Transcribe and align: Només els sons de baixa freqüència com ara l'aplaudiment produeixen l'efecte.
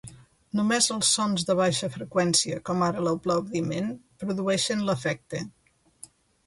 Només 0.59 0.87
els 0.95 1.11
sons 1.17 1.45
de 1.49 1.55
baixa 1.59 1.89
freqüència 1.97 2.57
com 2.71 2.83
ara 2.89 3.05
l'aplaudiment 3.09 3.93
produeixen 4.25 4.85
l'efecte. 4.91 5.49